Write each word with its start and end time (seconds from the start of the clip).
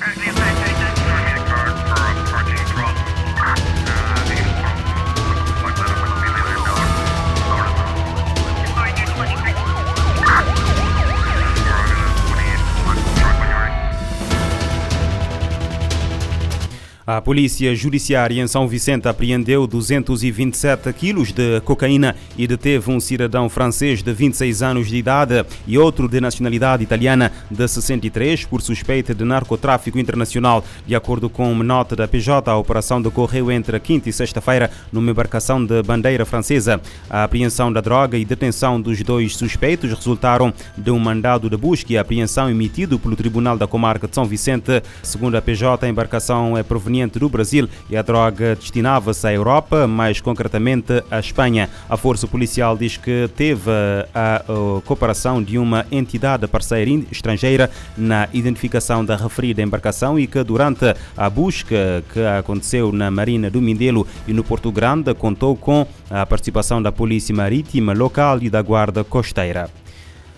Right 0.00 0.29
A 17.06 17.18
Polícia 17.20 17.74
Judiciária 17.74 18.42
em 18.42 18.46
São 18.46 18.68
Vicente 18.68 19.08
apreendeu 19.08 19.66
227 19.66 20.92
quilos 20.92 21.32
de 21.32 21.58
cocaína 21.62 22.14
e 22.36 22.46
deteve 22.46 22.90
um 22.90 23.00
cidadão 23.00 23.48
francês 23.48 24.02
de 24.02 24.12
26 24.12 24.62
anos 24.62 24.88
de 24.88 24.96
idade 24.96 25.44
e 25.66 25.78
outro 25.78 26.06
de 26.06 26.20
nacionalidade 26.20 26.82
italiana 26.82 27.32
de 27.50 27.66
63 27.66 28.44
por 28.44 28.60
suspeita 28.60 29.14
de 29.14 29.24
narcotráfico 29.24 29.98
internacional. 29.98 30.62
De 30.86 30.94
acordo 30.94 31.30
com 31.30 31.50
uma 31.50 31.64
nota 31.64 31.96
da 31.96 32.06
PJ, 32.06 32.50
a 32.50 32.56
operação 32.56 33.00
decorreu 33.00 33.50
entre 33.50 33.80
quinta 33.80 34.10
e 34.10 34.12
sexta-feira 34.12 34.70
numa 34.92 35.10
embarcação 35.10 35.64
de 35.64 35.82
bandeira 35.82 36.26
francesa. 36.26 36.82
A 37.08 37.24
apreensão 37.24 37.72
da 37.72 37.80
droga 37.80 38.18
e 38.18 38.26
detenção 38.26 38.78
dos 38.78 39.02
dois 39.02 39.34
suspeitos 39.34 39.90
resultaram 39.90 40.52
de 40.76 40.90
um 40.90 40.98
mandado 40.98 41.48
de 41.48 41.56
busca 41.56 41.94
e 41.94 41.98
apreensão 41.98 42.50
emitido 42.50 42.98
pelo 42.98 43.16
Tribunal 43.16 43.56
da 43.56 43.66
Comarca 43.66 44.06
de 44.06 44.14
São 44.14 44.26
Vicente. 44.26 44.82
Segundo 45.02 45.36
a 45.36 45.42
PJ, 45.42 45.86
a 45.86 45.88
embarcação 45.88 46.58
é 46.58 46.62
proveniente 46.62 46.89
proveniente 46.90 47.18
do 47.18 47.28
Brasil 47.28 47.68
e 47.88 47.96
a 47.96 48.02
droga 48.02 48.56
destinava-se 48.56 49.26
à 49.26 49.32
Europa, 49.32 49.86
mais 49.86 50.20
concretamente 50.20 51.02
à 51.10 51.20
Espanha. 51.20 51.70
A 51.88 51.96
força 51.96 52.26
policial 52.26 52.76
diz 52.76 52.96
que 52.96 53.30
teve 53.36 53.70
a, 54.12 54.42
cooperação 54.84 55.42
de 55.42 55.56
uma 55.56 55.86
entidade 55.92 56.46
parceira 56.48 56.90
estrangeira 57.10 57.70
na 57.96 58.28
identificação 58.32 59.04
da 59.04 59.16
referida 59.16 59.62
embarcação 59.62 60.18
e 60.18 60.26
que 60.26 60.42
durante 60.42 60.94
a 61.16 61.30
busca 61.30 62.02
que 62.12 62.20
aconteceu 62.20 62.90
na 62.90 63.10
Marina 63.10 63.48
do 63.48 63.60
Mindelo 63.60 64.06
e 64.26 64.32
no 64.32 64.42
Porto 64.42 64.72
Grande 64.72 65.14
contou 65.14 65.56
com 65.56 65.86
a 66.10 66.26
participação 66.26 66.82
da 66.82 66.90
Polícia 66.90 67.34
Marítima 67.34 67.92
local 67.92 68.38
e 68.42 68.50
da 68.50 68.60
Guarda 68.62 69.04
Costeira. 69.04 69.79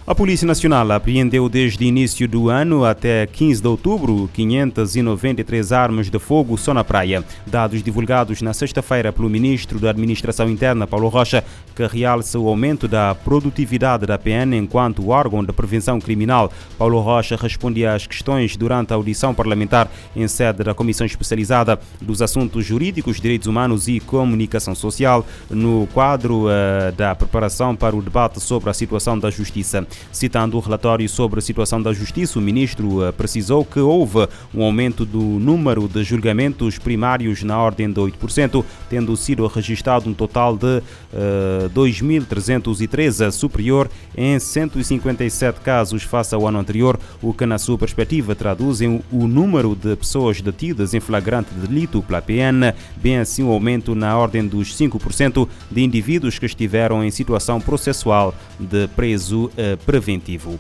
A 0.05 0.17
Polícia 0.17 0.45
Nacional 0.45 0.91
apreendeu 0.91 1.49
desde 1.49 1.85
início 1.85 2.27
do 2.27 2.49
ano 2.49 2.85
até 2.85 3.25
15 3.25 3.63
de 3.63 3.69
outubro 3.69 4.29
593 4.35 5.71
armas 5.71 6.11
de 6.11 6.19
fogo 6.19 6.59
só 6.59 6.75
na 6.75 6.83
praia. 6.83 7.23
Dados 7.47 7.85
divulgados 7.85 8.43
na 8.43 8.53
sexta-feira 8.53 9.13
pelo 9.13 9.31
Ministro 9.31 9.79
da 9.79 9.91
Administração 9.91 10.51
Interna, 10.51 10.89
Paulo 10.89 11.07
Rocha, 11.07 11.45
que 11.77 11.87
realça 11.87 12.37
o 12.37 12.49
aumento 12.49 12.89
da 12.89 13.15
produtividade 13.15 14.05
da 14.05 14.19
PN 14.19 14.57
enquanto 14.57 15.09
órgão 15.09 15.45
de 15.45 15.53
prevenção 15.53 16.01
criminal. 16.01 16.53
Paulo 16.77 16.99
Rocha 16.99 17.37
respondia 17.37 17.95
às 17.95 18.05
questões 18.05 18.57
durante 18.57 18.93
a 18.93 18.97
audição 18.97 19.33
parlamentar 19.33 19.89
em 20.17 20.27
sede 20.27 20.65
da 20.65 20.75
Comissão 20.75 21.07
Especializada 21.07 21.79
dos 22.01 22.21
Assuntos 22.21 22.67
Jurídicos, 22.67 23.21
Direitos 23.21 23.47
Humanos 23.47 23.87
e 23.87 24.01
Comunicação 24.01 24.75
Social, 24.75 25.25
no 25.49 25.87
quadro 25.95 26.47
uh, 26.47 26.93
da 26.97 27.15
preparação 27.15 27.77
para 27.77 27.95
o 27.95 28.03
debate 28.03 28.41
sobre 28.41 28.69
a 28.69 28.75
situação 28.75 29.17
da 29.17 29.31
justiça. 29.31 29.87
Citando 30.11 30.57
o 30.57 30.61
relatório 30.61 31.09
sobre 31.09 31.39
a 31.39 31.43
situação 31.43 31.81
da 31.83 31.93
justiça, 31.93 32.39
o 32.39 32.43
ministro 32.43 33.05
eh, 33.05 33.13
precisou 33.13 33.65
que 33.65 33.81
houve 33.81 34.29
um 34.55 34.63
aumento 34.63 35.05
do 35.05 35.21
número 35.21 35.89
de 35.89 36.05
julgamentos 36.05 36.79
primários 36.79 37.43
na 37.43 37.59
ordem 37.59 37.91
de 37.91 38.01
8%, 38.01 38.65
tendo 38.89 39.17
sido 39.17 39.47
registrado 39.47 40.09
um 40.09 40.15
total 40.15 40.57
de 40.57 40.67
uh, 40.67 40.83
eh, 41.13 41.71
2.313, 41.75 43.31
superior 43.31 43.91
em 44.17 44.39
157 44.39 45.61
casos 45.61 46.03
face 46.03 46.35
ao 46.35 46.47
ano 46.47 46.59
anterior, 46.59 46.99
o 47.21 47.33
que, 47.33 47.47
na 47.47 47.59
sua 47.59 47.79
perspectiva, 47.79 48.35
traduzem 48.35 49.03
o 49.11 49.27
número 49.27 49.75
de 49.75 49.97
pessoas 49.97 50.41
detidas 50.41 50.95
em 50.95 51.01
flagrante 51.01 51.53
delito 51.55 52.03
pela 52.03 52.23
PN, 52.23 52.75
bem 52.97 53.19
assim 53.19 53.43
um 53.43 53.51
aumento 53.51 53.95
na 53.95 54.17
ordem 54.17 54.47
dos 54.47 54.77
5% 54.77 55.49
de 55.71 55.83
indivíduos 55.83 56.39
que 56.39 56.47
estiveram 56.47 57.03
em 57.05 57.11
situação 57.11 57.61
processual 57.61 58.35
de 58.59 58.89
preso 58.89 59.47
uh, 59.47 59.77
preventivo. 59.85 60.59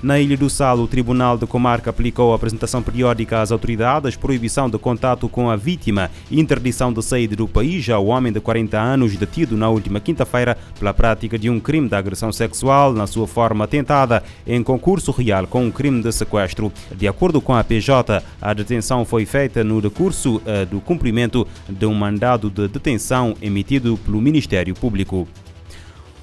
Na 0.00 0.20
Ilha 0.20 0.36
do 0.36 0.48
Sal, 0.48 0.78
o 0.78 0.86
Tribunal 0.86 1.36
de 1.36 1.44
Comarca 1.44 1.90
aplicou 1.90 2.32
a 2.32 2.36
apresentação 2.36 2.80
periódica 2.80 3.42
às 3.42 3.50
autoridades, 3.50 4.14
proibição 4.14 4.70
de 4.70 4.78
contato 4.78 5.28
com 5.28 5.50
a 5.50 5.56
vítima 5.56 6.08
e 6.30 6.38
interdição 6.38 6.92
de 6.92 7.02
saída 7.02 7.34
do 7.34 7.48
país 7.48 7.88
ao 7.90 8.06
homem 8.06 8.32
de 8.32 8.38
40 8.38 8.78
anos 8.78 9.16
detido 9.16 9.56
na 9.56 9.68
última 9.68 9.98
quinta-feira 9.98 10.56
pela 10.78 10.94
prática 10.94 11.36
de 11.36 11.50
um 11.50 11.58
crime 11.58 11.88
de 11.88 11.96
agressão 11.96 12.30
sexual 12.30 12.92
na 12.92 13.08
sua 13.08 13.26
forma 13.26 13.66
tentada 13.66 14.22
em 14.46 14.62
concurso 14.62 15.10
real 15.10 15.48
com 15.48 15.64
um 15.64 15.70
crime 15.70 16.00
de 16.00 16.12
sequestro. 16.12 16.72
De 16.94 17.08
acordo 17.08 17.40
com 17.40 17.56
a 17.56 17.64
PJ, 17.64 18.22
a 18.40 18.54
detenção 18.54 19.04
foi 19.04 19.26
feita 19.26 19.64
no 19.64 19.82
decurso 19.82 20.36
uh, 20.36 20.64
do 20.70 20.80
cumprimento 20.80 21.44
de 21.68 21.86
um 21.86 21.94
mandado 21.94 22.48
de 22.48 22.68
detenção 22.68 23.34
emitido 23.42 23.98
pelo 24.04 24.20
Ministério 24.20 24.76
Público. 24.76 25.26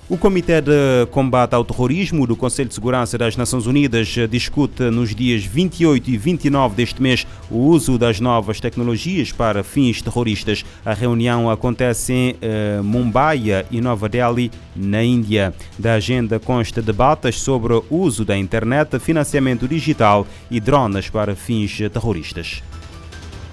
O 0.07 0.17
Comitê 0.17 0.61
de 0.61 1.07
Combate 1.09 1.55
ao 1.55 1.65
Terrorismo 1.65 2.27
do 2.27 2.35
Conselho 2.35 2.69
de 2.69 2.75
Segurança 2.75 3.17
das 3.17 3.35
Nações 3.35 3.65
Unidas 3.65 4.07
discute 4.29 4.83
nos 4.83 5.15
dias 5.15 5.43
28 5.43 6.11
e 6.11 6.15
29 6.15 6.75
deste 6.75 7.01
mês 7.01 7.25
o 7.49 7.57
uso 7.57 7.97
das 7.97 8.19
novas 8.19 8.59
tecnologias 8.59 9.31
para 9.31 9.63
fins 9.63 10.03
terroristas. 10.03 10.63
A 10.85 10.93
reunião 10.93 11.49
acontece 11.49 12.13
em 12.13 12.35
eh, 12.39 12.81
Mumbai 12.83 13.65
e 13.71 13.81
Nova 13.81 14.07
Delhi, 14.07 14.51
na 14.75 15.03
Índia. 15.03 15.51
Da 15.79 15.95
agenda 15.95 16.39
consta 16.39 16.83
debates 16.83 17.39
sobre 17.39 17.73
o 17.73 17.83
uso 17.89 18.23
da 18.23 18.37
internet, 18.37 18.99
financiamento 18.99 19.67
digital 19.67 20.27
e 20.51 20.59
drones 20.59 21.09
para 21.09 21.35
fins 21.35 21.79
terroristas. 21.91 22.61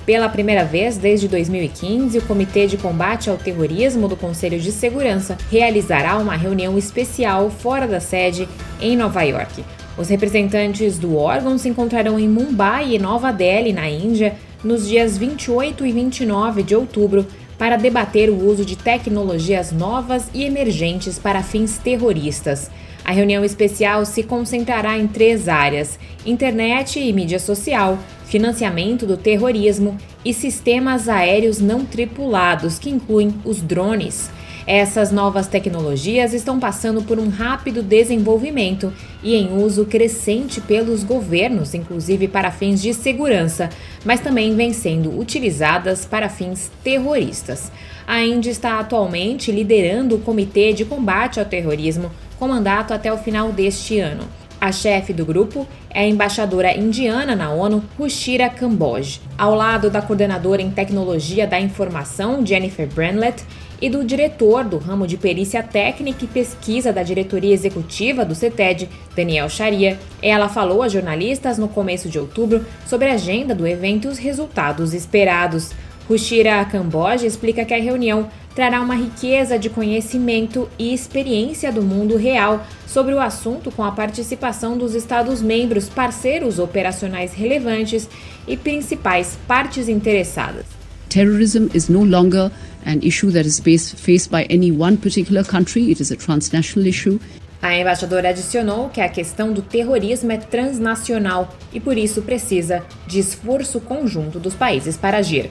Pela 0.05 0.29
primeira 0.29 0.65
vez 0.65 0.97
desde 0.97 1.29
2015, 1.29 2.19
o 2.19 2.23
Comitê 2.23 2.67
de 2.67 2.77
Combate 2.77 3.31
ao 3.31 3.37
Terrorismo 3.37 4.09
do 4.09 4.17
Conselho 4.17 4.59
de 4.59 4.73
Segurança 4.73 5.39
realizará 5.49 6.19
uma 6.19 6.35
reunião 6.35 6.77
especial 6.77 7.49
fora 7.51 7.87
da 7.87 8.01
sede 8.01 8.49
em 8.81 8.97
Nova 8.97 9.23
York. 9.23 9.65
Os 9.97 10.09
representantes 10.09 10.99
do 10.99 11.17
órgão 11.17 11.57
se 11.57 11.69
encontrarão 11.69 12.19
em 12.19 12.29
Mumbai 12.29 12.95
e 12.95 12.99
Nova 12.99 13.31
Delhi, 13.31 13.73
na 13.73 13.89
Índia, 13.89 14.35
nos 14.65 14.89
dias 14.89 15.17
28 15.17 15.87
e 15.87 15.93
29 15.93 16.65
de 16.65 16.75
outubro, 16.75 17.25
para 17.57 17.77
debater 17.77 18.29
o 18.29 18.45
uso 18.45 18.65
de 18.65 18.75
tecnologias 18.75 19.71
novas 19.71 20.29
e 20.35 20.43
emergentes 20.43 21.17
para 21.17 21.45
fins 21.45 21.79
terroristas. 21.79 22.69
A 23.05 23.13
reunião 23.13 23.45
especial 23.45 24.05
se 24.05 24.23
concentrará 24.23 24.97
em 24.99 25.07
três 25.07 25.49
áreas: 25.49 25.99
internet 26.25 27.01
e 27.01 27.13
mídia 27.13 27.39
social, 27.39 27.99
financiamento 28.27 29.07
do 29.07 29.17
terrorismo 29.17 29.97
e 30.25 30.33
sistemas 30.33 31.09
aéreos 31.09 31.61
não 31.61 31.85
tripulados, 31.85 32.79
que 32.79 32.91
incluem 32.91 33.35
os 33.45 33.61
drones. 33.61 34.31
Essas 34.65 35.11
novas 35.11 35.49
tecnologias 35.49 36.33
estão 36.33 36.61
passando 36.61 37.03
por 37.03 37.19
um 37.19 37.29
rápido 37.29 37.83
desenvolvimento 37.83 38.93
e 39.21 39.35
em 39.35 39.61
uso 39.61 39.85
crescente 39.85 40.61
pelos 40.61 41.03
governos, 41.03 41.75
inclusive 41.75 42.29
para 42.29 42.53
fins 42.53 42.81
de 42.81 42.95
segurança, 42.95 43.69
mas 44.05 44.21
também 44.21 44.55
vêm 44.55 44.73
sendo 44.73 45.19
utilizadas 45.19 46.05
para 46.05 46.29
fins 46.29 46.71
terroristas. 46.85 47.73
A 48.07 48.25
Índia 48.25 48.51
está 48.51 48.79
atualmente 48.79 49.51
liderando 49.51 50.15
o 50.15 50.21
Comitê 50.21 50.73
de 50.73 50.85
Combate 50.85 51.41
ao 51.41 51.47
Terrorismo, 51.47 52.11
com 52.43 52.49
mandato 52.49 52.93
até 52.93 53.13
o 53.13 53.17
final 53.17 53.53
deste 53.53 54.01
ano. 54.01 54.25
A 54.61 54.73
chefe 54.73 55.13
do 55.13 55.25
grupo 55.25 55.65
é 55.89 56.01
a 56.01 56.09
embaixadora 56.09 56.77
indiana 56.77 57.37
na 57.37 57.53
ONU, 57.53 57.85
Rushira 57.97 58.51
Kamboj, 58.51 59.21
ao 59.39 59.55
lado 59.55 59.89
da 59.89 60.03
coordenadora 60.03 60.61
em 60.61 60.69
tecnologia 60.69 61.47
da 61.47 61.61
informação, 61.61 62.45
Jennifer 62.45 62.89
Branlett, 62.89 63.45
e 63.81 63.89
do 63.89 64.03
diretor 64.03 64.65
do 64.65 64.77
ramo 64.77 65.07
de 65.07 65.17
perícia 65.17 65.63
técnica 65.63 66.25
e 66.25 66.29
pesquisa 66.29 66.93
da 66.93 67.05
diretoria 67.05 67.55
executiva 67.55 68.25
do 68.25 68.35
CETED, 68.35 68.89
Daniel 69.15 69.49
Sharia. 69.49 69.97
Ela 70.21 70.49
falou 70.49 70.83
a 70.83 70.89
jornalistas 70.89 71.59
no 71.59 71.69
começo 71.69 72.09
de 72.09 72.19
outubro 72.19 72.67
sobre 72.85 73.09
a 73.09 73.15
agenda 73.15 73.55
do 73.55 73.69
evento 73.69 74.09
e 74.09 74.11
os 74.11 74.19
resultados 74.19 74.93
esperados. 74.95 75.71
Rushira 76.09 76.65
Kamboj 76.65 77.25
explica 77.25 77.65
que 77.65 77.73
a 77.73 77.81
reunião 77.81 78.29
trará 78.55 78.81
uma 78.81 78.95
riqueza 78.95 79.59
de 79.59 79.71
conhecimento 79.71 80.69
e 80.79 80.93
experiência 80.93 81.73
do 81.73 81.83
mundo 81.83 82.17
real 82.17 82.67
sobre 82.87 83.15
o 83.15 83.21
assunto 83.21 83.71
com 83.71 83.83
a 83.83 83.93
participação 83.93 84.77
dos 84.77 84.95
Estados-membros, 84.95 85.89
parceiros 85.89 86.59
operacionais 86.59 87.33
relevantes 87.33 88.09
e 88.47 88.57
principais 88.57 89.39
partes 89.47 89.89
interessadas. 89.89 90.67
Terrorism 91.09 91.69
is 91.75 91.89
no 91.89 92.05
longer 92.05 92.51
an 92.87 92.99
issue 93.03 93.31
that 93.31 93.47
is 93.47 93.61
faced 93.61 94.31
by 94.31 94.47
any 94.51 94.73
one 94.73 94.97
particular 94.97 95.45
country, 95.45 95.91
it 95.91 96.01
is 96.03 96.11
a 96.11 96.17
transnational 96.17 96.89
issue. 96.89 97.19
A 97.63 97.77
embaixadora 97.77 98.31
adicionou 98.31 98.89
que 98.89 99.01
a 99.01 99.09
questão 99.09 99.53
do 99.53 99.63
terrorismo 99.63 100.33
é 100.33 100.37
transnacional 100.37 101.55
e 101.73 101.79
por 101.79 101.97
isso 101.97 102.21
precisa 102.23 102.83
de 103.07 103.21
esforço 103.21 103.79
conjunto 103.79 104.41
dos 104.41 104.53
países 104.55 104.97
para 104.97 105.19
agir. 105.19 105.49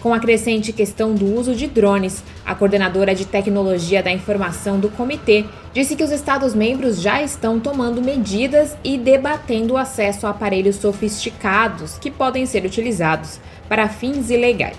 Com 0.00 0.14
a 0.14 0.20
crescente 0.20 0.72
questão 0.72 1.12
do 1.12 1.26
uso 1.34 1.56
de 1.56 1.66
drones, 1.66 2.22
a 2.46 2.54
coordenadora 2.54 3.16
de 3.16 3.24
tecnologia 3.24 4.00
da 4.00 4.12
informação 4.12 4.78
do 4.78 4.88
comitê 4.88 5.44
disse 5.74 5.96
que 5.96 6.04
os 6.04 6.12
Estados-membros 6.12 7.00
já 7.00 7.20
estão 7.20 7.58
tomando 7.58 8.00
medidas 8.00 8.76
e 8.84 8.96
debatendo 8.96 9.74
o 9.74 9.76
acesso 9.76 10.24
a 10.26 10.30
aparelhos 10.30 10.76
sofisticados 10.76 11.98
que 11.98 12.12
podem 12.12 12.46
ser 12.46 12.64
utilizados 12.64 13.40
para 13.68 13.88
fins 13.88 14.30
ilegais. 14.30 14.76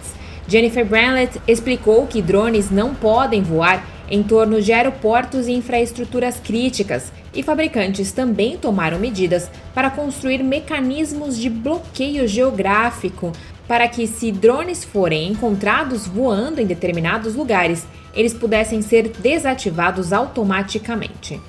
Jennifer 0.48 0.86
Branlett 0.86 1.40
explicou 1.46 2.08
que 2.08 2.22
drones 2.22 2.72
não 2.72 2.96
podem 2.96 3.44
voar 3.44 3.86
em 4.10 4.24
torno 4.24 4.62
de 4.62 4.74
aeroportos 4.74 5.48
e 5.48 5.52
infraestruturas 5.52 6.40
críticas, 6.40 7.12
e 7.34 7.44
fabricantes 7.44 8.12
também 8.12 8.58
tomaram 8.58 8.98
medidas 8.98 9.50
para 9.74 9.92
construir 9.92 10.44
mecanismos 10.44 11.38
de 11.38 11.50
bloqueio 11.50 12.28
geográfico 12.28 13.32
para 13.70 13.88
que, 13.88 14.08
se 14.08 14.32
drones 14.32 14.84
forem 14.84 15.28
encontrados 15.28 16.08
voando 16.08 16.60
em 16.60 16.66
determinados 16.66 17.36
lugares, 17.36 17.86
eles 18.16 18.34
pudessem 18.34 18.82
ser 18.82 19.10
desativados 19.10 20.12
automaticamente. 20.12 21.40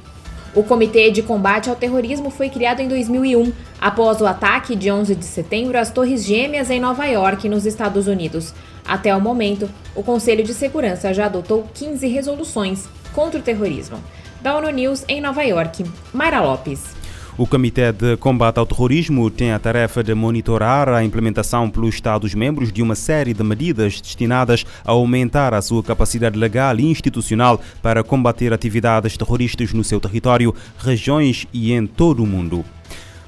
O 0.55 0.63
Comitê 0.63 1.11
de 1.11 1.23
Combate 1.23 1.71
ao 1.71 1.77
Terrorismo 1.77 2.29
foi 2.29 2.51
criado 2.51 2.81
em 2.81 2.89
2001, 2.89 3.51
após 3.81 4.21
o 4.21 4.27
ataque 4.27 4.77
de 4.77 4.91
11 4.91 5.15
de 5.15 5.25
setembro 5.25 5.79
às 5.79 5.91
Torres 5.91 6.23
Gêmeas 6.23 6.69
em 6.69 6.79
Nova 6.79 7.07
York, 7.07 7.49
nos 7.49 7.65
Estados 7.65 8.07
Unidos. 8.07 8.53
Até 8.87 9.17
o 9.17 9.21
momento, 9.21 9.71
o 9.95 10.03
Conselho 10.03 10.45
de 10.45 10.53
Segurança 10.53 11.15
já 11.15 11.25
adotou 11.25 11.67
15 11.73 12.07
resoluções 12.07 12.87
contra 13.15 13.41
o 13.41 13.43
terrorismo. 13.43 13.99
Da 14.43 14.59
ONU 14.59 14.69
News 14.69 15.07
em 15.09 15.23
Nova 15.23 15.43
York, 15.43 15.87
Mayra 16.13 16.41
Lopes. 16.41 17.00
O 17.39 17.47
Comitê 17.47 17.93
de 17.93 18.17
Combate 18.17 18.59
ao 18.59 18.67
Terrorismo 18.67 19.31
tem 19.31 19.53
a 19.53 19.59
tarefa 19.59 20.03
de 20.03 20.15
monitorar 20.15 20.89
a 20.89 21.05
implementação 21.05 21.71
pelos 21.71 21.95
Estados-membros 21.95 22.73
de 22.73 22.83
uma 22.83 22.95
série 22.95 23.33
de 23.33 23.43
medidas 23.43 24.01
destinadas 24.01 24.67
a 24.85 24.91
aumentar 24.91 25.55
a 25.55 25.63
sua 25.63 25.83
capacidade 25.83 26.39
legal 26.39 26.79
e 26.79 26.87
institucional 26.87 27.61
para 27.81 28.03
combater 28.03 28.53
atividades 28.53 29.17
terroristas 29.17 29.73
no 29.73 29.85
seu 29.85 30.01
território, 30.01 30.55
regiões 30.79 31.47
e 31.53 31.73
em 31.73 31.87
todo 31.87 32.23
o 32.23 32.27
mundo. 32.27 32.65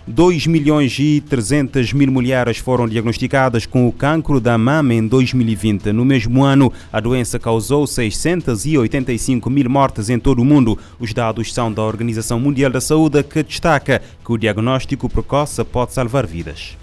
2 0.07 0.49
milhões 0.49 0.99
e 0.99 1.21
300 1.21 1.93
mil 1.93 2.11
mulheres 2.11 2.59
foram 2.59 2.89
diagnosticadas 2.89 3.67
com 3.67 3.87
o 3.87 3.93
cancro 3.93 4.41
da 4.41 4.59
mama 4.59 4.93
em 4.95 5.07
2020. 5.07 5.93
No 5.93 6.05
mesmo 6.05 6.43
ano, 6.43 6.73
a 6.93 6.99
doença 6.99 7.39
causou 7.39 7.87
685 7.87 9.49
mil 9.49 9.71
mortes 9.71 10.11
em 10.11 10.19
todo 10.19 10.43
o 10.43 10.45
mundo. 10.45 10.77
Os 10.99 11.15
dados 11.15 11.55
são 11.55 11.73
da 11.73 11.83
Organização 11.83 12.41
Mundial 12.41 12.71
da 12.71 12.81
Saúde, 12.81 13.23
que 13.23 13.45
destaca 13.45 14.03
que 14.25 14.33
o 14.33 14.37
diagnóstico 14.37 15.09
precoce 15.09 15.63
pode 15.63 15.93
salvar 15.93 16.27
vidas. 16.27 16.77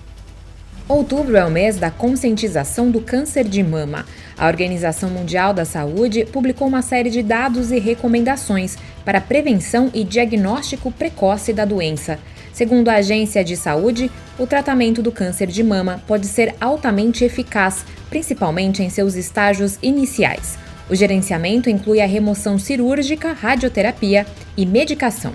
Outubro 0.88 1.36
é 1.36 1.46
o 1.46 1.52
mês 1.52 1.76
da 1.76 1.92
conscientização 1.92 2.90
do 2.90 3.02
câncer 3.02 3.44
de 3.44 3.62
mama. 3.62 4.06
A 4.38 4.48
Organização 4.48 5.10
Mundial 5.10 5.54
da 5.54 5.66
Saúde 5.66 6.26
publicou 6.26 6.68
uma 6.68 6.82
série 6.82 7.10
de 7.10 7.22
dados 7.22 7.70
e 7.70 7.80
recomendações 7.80 8.78
para 9.04 9.22
prevenção 9.22 9.92
e 9.94 10.04
diagnóstico 10.06 10.90
precoce 10.90 11.52
da 11.52 11.66
doença. 11.66 12.18
Segundo 12.60 12.90
a 12.90 12.96
Agência 12.96 13.42
de 13.42 13.56
Saúde, 13.56 14.12
o 14.38 14.46
tratamento 14.46 15.02
do 15.02 15.14
câncer 15.14 15.48
de 15.48 15.64
mama 15.64 16.04
pode 16.06 16.28
ser 16.28 16.54
altamente 16.60 17.24
eficaz, 17.24 17.86
principalmente 18.10 18.84
em 18.84 18.90
seus 18.90 19.16
estágios 19.16 19.80
iniciais. 19.82 20.60
O 20.90 20.94
gerenciamento 20.94 21.70
inclui 21.70 22.02
a 22.02 22.06
remoção 22.06 22.60
cirúrgica, 22.60 23.32
radioterapia 23.32 24.28
e 24.58 24.66
medicação. 24.66 25.32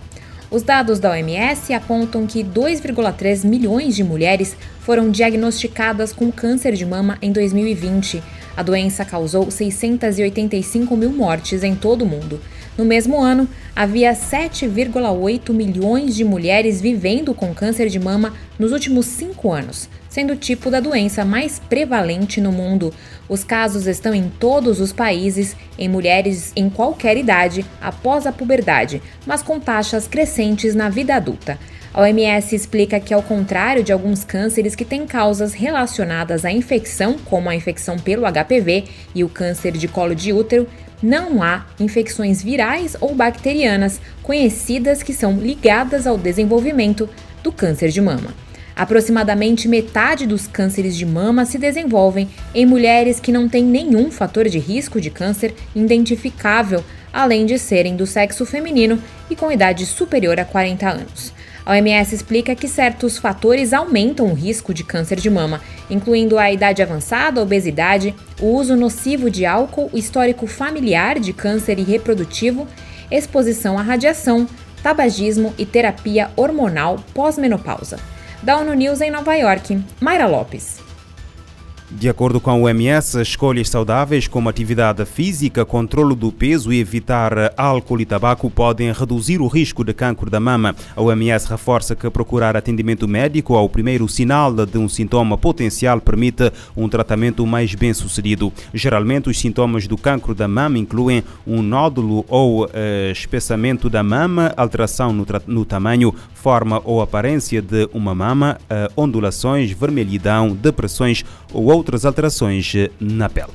Os 0.51 0.63
dados 0.63 0.99
da 0.99 1.13
OMS 1.13 1.73
apontam 1.73 2.27
que 2.27 2.45
2,3 2.45 3.47
milhões 3.47 3.97
de 3.97 4.05
mulheres 4.05 4.55
foram 4.85 5.11
diagnosticadas 5.11 6.13
com 6.13 6.31
câncer 6.31 6.75
de 6.75 6.85
mama 6.85 7.17
em 7.23 7.33
2020. 7.33 8.23
A 8.55 8.63
doença 8.63 9.03
causou 9.03 9.51
685 9.51 10.95
mil 10.95 11.11
mortes 11.11 11.65
em 11.65 11.75
todo 11.75 12.03
o 12.03 12.07
mundo. 12.07 12.39
No 12.77 12.85
mesmo 12.85 13.21
ano, 13.21 13.49
havia 13.75 14.13
7,8 14.13 15.53
milhões 15.53 16.15
de 16.15 16.23
mulheres 16.23 16.83
vivendo 16.83 17.33
com 17.33 17.55
câncer 17.55 17.89
de 17.89 17.99
mama 17.99 18.35
nos 18.59 18.73
últimos 18.73 19.07
cinco 19.07 19.53
anos, 19.53 19.89
sendo 20.09 20.35
o 20.35 20.37
tipo 20.37 20.71
da 20.71 20.81
doença 20.81 21.25
mais 21.25 21.59
prevalente 21.59 22.41
no 22.41 22.53
mundo. 22.53 22.93
Os 23.27 23.43
casos 23.43 23.87
estão 23.87 24.13
em 24.15 24.29
todos 24.29 24.81
os 24.81 24.93
países, 24.93 25.57
em 25.79 25.89
mulheres 25.89 26.53
em 26.55 26.69
qualquer 26.69 27.17
idade, 27.17 27.65
após 27.81 28.27
a 28.27 28.33
puberdade, 28.33 29.01
mas 29.25 29.43
com 29.43 29.59
taxas 29.59 30.07
crescentes 30.07 30.75
na 30.75 30.91
vida 30.91 31.15
adulta. 31.15 31.59
A 31.95 32.01
OMS 32.01 32.57
explica 32.57 32.99
que, 32.99 33.15
ao 33.15 33.23
contrário 33.23 33.85
de 33.85 33.93
alguns 33.93 34.25
cânceres 34.25 34.75
que 34.75 34.85
têm 34.85 35.07
causas 35.07 35.53
relacionadas 35.53 36.45
à 36.45 36.51
infecção, 36.51 37.17
como 37.25 37.49
a 37.49 37.55
infecção 37.55 37.97
pelo 37.97 38.27
HPV 38.27 38.87
e 39.15 39.23
o 39.23 39.29
câncer 39.29 39.71
de 39.71 39.87
colo 39.87 40.13
de 40.13 40.33
útero, 40.33 40.67
não 41.01 41.41
há 41.41 41.65
infecções 41.79 42.43
virais 42.43 42.97
ou 43.01 43.15
bacterianas 43.15 44.01
conhecidas 44.25 45.05
que 45.05 45.13
são 45.13 45.39
ligadas 45.39 46.05
ao 46.05 46.19
desenvolvimento 46.19 47.09
do 47.45 47.53
câncer 47.53 47.91
de 47.91 48.01
mama. 48.01 48.35
Aproximadamente 48.75 49.69
metade 49.69 50.27
dos 50.27 50.49
cânceres 50.49 50.97
de 50.97 51.07
mama 51.07 51.45
se 51.45 51.59
desenvolvem 51.59 52.29
em 52.53 52.67
mulheres 52.67 53.21
que 53.21 53.31
não 53.31 53.49
têm 53.49 53.63
nenhum 53.63 54.11
fator 54.11 54.49
de 54.49 54.59
risco 54.59 55.01
de 55.01 55.11
câncer 55.11 55.55
identificável, 55.77 56.83
além 57.13 57.47
de 57.47 57.57
serem 57.57 57.95
do 57.95 58.05
sexo 58.05 58.45
feminino 58.45 59.01
e 59.31 59.37
com 59.37 59.53
idade 59.53 59.87
superior 59.87 60.41
a 60.41 60.45
40 60.45 60.89
anos. 60.89 61.33
A 61.67 61.73
OMS 61.73 62.15
explica 62.15 62.55
que 62.55 62.69
certos 62.69 63.17
fatores 63.17 63.73
aumentam 63.73 64.27
o 64.27 64.35
risco 64.35 64.75
de 64.75 64.85
câncer 64.85 65.19
de 65.19 65.31
mama, 65.31 65.63
incluindo 65.89 66.39
a 66.39 66.53
idade 66.53 66.83
avançada, 66.83 67.41
a 67.41 67.43
obesidade, 67.43 68.15
o 68.41 68.49
uso 68.49 68.77
nocivo 68.77 69.31
de 69.31 69.47
álcool, 69.47 69.89
o 69.93 69.97
histórico 69.97 70.47
familiar 70.47 71.19
de 71.19 71.33
câncer 71.33 71.79
reprodutivo, 71.79 72.69
exposição 73.11 73.79
à 73.79 73.83
radiação, 73.83 74.47
tabagismo 74.83 75.55
e 75.57 75.65
terapia 75.65 76.31
hormonal 76.37 76.99
pós-menopausa. 77.15 77.99
Da 78.43 78.59
ONU 78.59 78.75
News 78.75 79.01
em 79.01 79.11
Nova 79.11 79.35
York, 79.35 79.83
Mayra 80.01 80.27
Lopes. 80.27 80.84
De 81.97 82.09
acordo 82.09 82.41
com 82.41 82.51
a 82.51 82.57
OMS, 82.57 83.21
escolhas 83.21 83.69
saudáveis 83.69 84.27
como 84.27 84.49
atividade 84.49 85.05
física, 85.05 85.65
controle 85.65 86.17
do 86.17 86.33
peso 86.33 86.73
e 86.73 86.81
evitar 86.81 87.55
álcool 87.57 88.01
e 88.01 88.05
tabaco 88.05 88.51
podem 88.51 88.93
reduzir 88.93 89.41
o 89.41 89.47
risco 89.47 89.85
de 89.85 89.95
cancro 89.95 90.29
da 90.29 90.41
mama. 90.41 90.75
A 90.97 91.01
OMS 91.01 91.49
reforça 91.49 91.95
que 91.95 92.11
procurar 92.11 92.57
atendimento 92.57 93.07
médico 93.07 93.55
ao 93.55 93.69
primeiro 93.69 94.09
sinal 94.09 94.53
de 94.53 94.77
um 94.77 94.89
sintoma 94.89 95.39
potencial 95.39 96.01
permite 96.01 96.53
um 96.77 96.89
tratamento 96.89 97.47
mais 97.47 97.73
bem 97.77 97.95
sucedido. 97.95 98.53
Geralmente, 98.75 99.31
os 99.31 99.39
sintomas 99.39 99.87
do 99.87 99.97
cancro 99.97 100.35
da 100.35 100.49
mama 100.49 100.77
incluem 100.77 101.23
um 101.47 101.63
nódulo 101.63 102.25
ou 102.27 102.65
uh, 102.65 102.69
espessamento 103.13 103.89
da 103.89 104.03
mama, 104.03 104.53
alteração 104.57 105.13
no, 105.13 105.25
no, 105.47 105.65
tamanho, 105.65 106.13
forma 106.35 106.83
ou 106.85 107.01
aparência 107.01 107.63
de 107.63 107.89
uma 107.95 108.17
mama, 108.17 108.59
uh, 108.65 109.01
ondulações, 109.01 109.71
vermelhidão, 109.71 110.51
depressões 110.51 111.25
ou 111.53 111.71
outras 111.85 112.07
alterações 112.07 112.73
na 112.99 113.29
pele. 113.29 113.53